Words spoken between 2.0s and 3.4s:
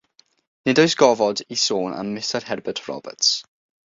Mistar Herbert Roberts.